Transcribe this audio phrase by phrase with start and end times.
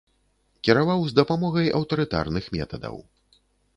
[0.69, 2.95] Кіраваў з дапамогай аўтарытарных метадаў.